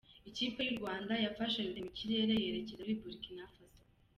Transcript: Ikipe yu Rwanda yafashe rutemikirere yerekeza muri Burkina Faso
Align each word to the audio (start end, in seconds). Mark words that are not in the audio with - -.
Ikipe 0.29 0.59
yu 0.67 0.77
Rwanda 0.79 1.13
yafashe 1.25 1.57
rutemikirere 1.65 2.33
yerekeza 2.43 2.81
muri 2.83 2.99
Burkina 3.01 3.45
Faso 3.53 3.81